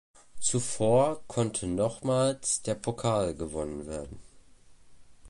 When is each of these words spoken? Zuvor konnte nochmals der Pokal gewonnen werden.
Zuvor 0.39 1.21
konnte 1.27 1.67
nochmals 1.67 2.63
der 2.63 2.73
Pokal 2.73 3.35
gewonnen 3.35 3.85
werden. 3.85 4.17